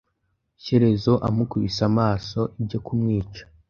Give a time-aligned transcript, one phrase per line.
[0.63, 3.43] Shyerezo amukubise amaso, ibyo kumwica